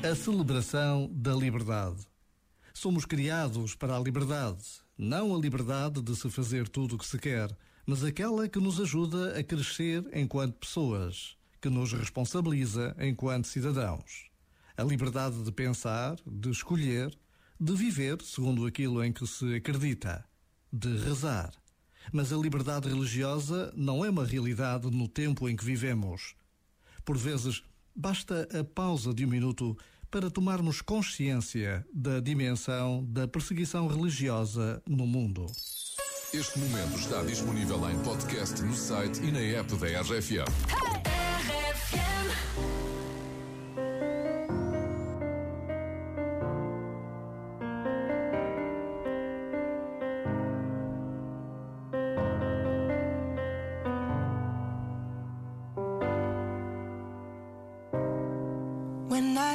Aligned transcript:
A 0.00 0.14
celebração 0.14 1.10
da 1.12 1.34
liberdade. 1.34 2.06
Somos 2.72 3.04
criados 3.04 3.74
para 3.74 3.96
a 3.96 4.00
liberdade, 4.00 4.62
não 4.96 5.34
a 5.34 5.38
liberdade 5.38 6.00
de 6.00 6.14
se 6.14 6.30
fazer 6.30 6.68
tudo 6.68 6.94
o 6.94 6.98
que 6.98 7.04
se 7.04 7.18
quer, 7.18 7.50
mas 7.84 8.04
aquela 8.04 8.48
que 8.48 8.60
nos 8.60 8.80
ajuda 8.80 9.36
a 9.36 9.42
crescer 9.42 10.08
enquanto 10.12 10.54
pessoas, 10.54 11.36
que 11.60 11.68
nos 11.68 11.92
responsabiliza 11.92 12.94
enquanto 13.00 13.48
cidadãos. 13.48 14.30
A 14.76 14.84
liberdade 14.84 15.42
de 15.42 15.50
pensar, 15.50 16.16
de 16.24 16.48
escolher, 16.48 17.12
de 17.60 17.74
viver 17.74 18.22
segundo 18.22 18.66
aquilo 18.66 19.02
em 19.02 19.12
que 19.12 19.26
se 19.26 19.56
acredita, 19.56 20.24
de 20.72 20.96
rezar. 20.98 21.52
Mas 22.12 22.32
a 22.32 22.36
liberdade 22.36 22.88
religiosa 22.88 23.72
não 23.76 24.04
é 24.04 24.10
uma 24.10 24.24
realidade 24.24 24.88
no 24.92 25.08
tempo 25.08 25.48
em 25.48 25.56
que 25.56 25.64
vivemos. 25.64 26.36
Por 27.04 27.18
vezes, 27.18 27.64
basta 27.98 28.48
a 28.58 28.62
pausa 28.62 29.12
de 29.12 29.26
um 29.26 29.28
minuto 29.28 29.76
para 30.08 30.30
tomarmos 30.30 30.80
consciência 30.80 31.84
da 31.92 32.20
dimensão 32.20 33.04
da 33.04 33.26
perseguição 33.26 33.88
religiosa 33.88 34.80
no 34.88 35.06
mundo. 35.06 35.46
Este 36.32 36.58
momento 36.58 36.96
está 36.98 37.22
disponível 37.22 37.90
em 37.90 37.98
podcast 38.02 38.62
no 38.62 38.74
site 38.74 39.20
e 39.22 39.32
na 39.32 39.40
app 39.40 39.74
da 39.76 40.00
RFM. 40.02 40.46
When 40.70 40.97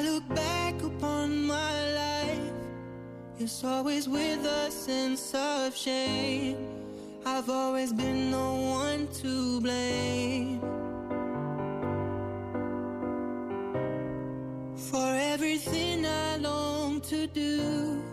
look 0.04 0.28
back 0.36 0.76
upon 0.84 1.48
my 1.48 1.94
life, 1.94 2.52
it's 3.40 3.64
always 3.64 4.09
with 4.09 4.46
a 4.46 4.70
sense 4.70 5.34
of 5.34 5.73
shame. 5.76 6.58
I've 7.26 7.50
always 7.50 7.94
been 7.94 8.31
the 8.31 8.38
one 8.38 9.08
to 9.22 9.62
blame 9.62 10.59
for 14.76 15.09
everything 15.34 16.06
I 16.06 16.36
long 16.36 17.00
to 17.02 17.26
do, 17.28 18.04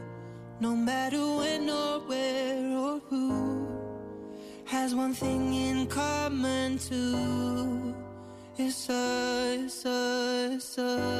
no 0.61 0.77
matter 0.77 1.19
when 1.19 1.69
or 1.69 1.99
where 2.07 2.79
or 2.79 3.01
who, 3.09 3.67
has 4.65 4.95
one 4.95 5.13
thing 5.13 5.55
in 5.55 5.87
common 5.89 6.79
too. 6.79 7.95
It's 8.63 8.91
us, 8.91 9.85
a, 9.87 10.51
it's 10.53 10.79
a, 10.79 11.20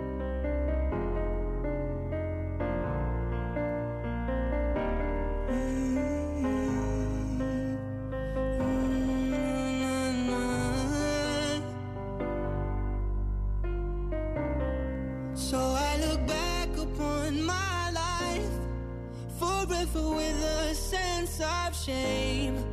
So 15.49 15.57
I 15.59 15.97
look 15.97 16.25
back 16.27 16.69
upon 16.77 17.43
my 17.43 17.91
life 17.91 18.51
forever 19.39 20.09
with 20.15 20.43
a 20.43 20.73
sense 20.73 21.41
of 21.41 21.75
shame. 21.75 22.63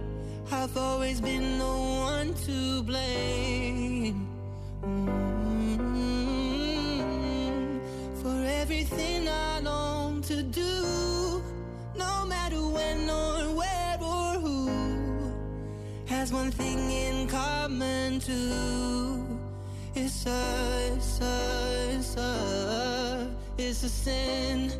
I've 0.52 0.76
always 0.76 1.20
been 1.20 1.58
the 1.58 1.64
one 1.66 2.34
to 2.46 2.82
blame. 2.84 4.28
Mm, 6.88 7.80
For 8.22 8.44
everything 8.60 9.28
I 9.28 9.60
long 9.60 10.22
to 10.22 10.42
do, 10.42 11.42
no 11.96 12.26
matter 12.26 12.62
when 12.76 13.10
or 13.10 13.54
where 13.60 13.98
or 14.00 14.34
who, 14.44 14.70
has 16.06 16.32
one 16.32 16.50
thing 16.52 16.78
in 16.90 17.26
common 17.28 18.20
too. 18.20 19.26
It's 19.94 20.26
a, 20.26 20.57
it's 23.58 23.82
a 23.82 23.88
sin. 23.88 24.72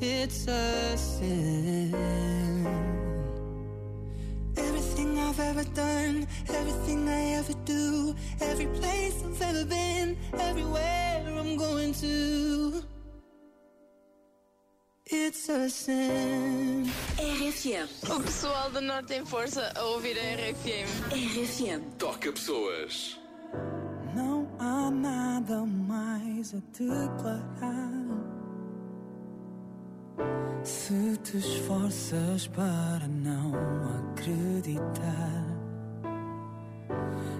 It's 0.00 0.46
a 0.46 0.96
sin. 0.96 1.94
Everything 4.56 5.18
I've 5.18 5.40
ever 5.40 5.64
done, 5.64 6.26
everything 6.48 7.08
I 7.08 7.32
ever 7.38 7.54
do, 7.64 8.14
every 8.40 8.66
place 8.66 9.22
I've 9.24 9.42
ever 9.42 9.64
been, 9.64 10.16
everywhere 10.38 11.26
I'm 11.38 11.56
going 11.56 11.92
to. 11.94 12.82
It's 15.06 15.48
a 15.48 15.68
sin. 15.68 16.90
RFM. 17.18 17.88
O 18.08 18.20
pessoal 18.20 18.70
do 18.70 18.80
Norte 18.80 19.14
em 19.14 19.26
Força 19.26 19.72
a 19.74 19.84
ouvir 19.84 20.16
a 20.16 20.36
RFM. 20.36 20.86
RFM. 21.10 21.80
Toca 21.98 22.32
pessoas. 22.32 23.19
Há 24.62 24.90
nada 24.90 25.64
mais 25.64 26.54
a 26.54 26.58
declarar. 26.78 27.90
Se 30.62 31.16
te 31.16 31.38
esforças 31.38 32.46
para 32.48 33.08
não 33.08 33.54
acreditar, 34.10 35.46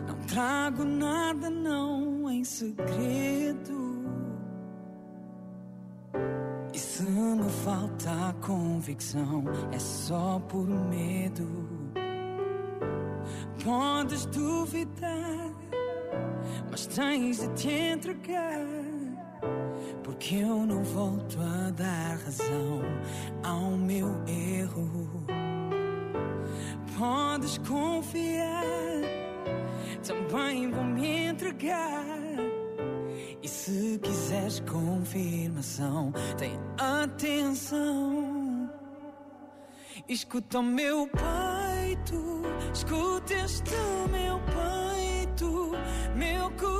não 0.08 0.16
trago 0.28 0.82
nada, 0.82 1.50
não 1.50 2.30
em 2.30 2.42
segredo. 2.42 4.08
E 6.72 6.78
se 6.78 7.02
me 7.02 7.50
falta 7.64 8.30
a 8.30 8.32
convicção, 8.40 9.44
é 9.72 9.78
só 9.78 10.40
por 10.48 10.66
medo. 10.66 11.68
Podes 13.62 14.24
duvidar 14.24 15.50
mas 16.70 16.86
tens 16.86 17.40
de 17.40 17.48
te 17.54 17.68
entregar. 17.68 18.66
Porque 20.02 20.36
eu 20.36 20.66
não 20.66 20.82
volto 20.82 21.38
a 21.40 21.70
dar 21.70 22.18
razão 22.18 22.82
ao 23.42 23.70
meu 23.72 24.08
erro. 24.26 25.24
Podes 26.98 27.58
confiar, 27.58 28.64
também 30.06 30.70
vou 30.70 30.84
me 30.84 31.26
entregar. 31.28 32.04
E 33.42 33.48
se 33.48 33.98
quiseres 34.02 34.60
confirmação, 34.60 36.12
tem 36.36 36.58
atenção. 36.78 38.70
Escuta 40.08 40.58
o 40.58 40.62
meu 40.62 41.08
peito, 41.08 42.42
escuta 42.74 43.32
este 43.32 43.70
meu 44.10 44.40
peito, 44.40 45.69
meu 46.20 46.50
coração. 46.50 46.79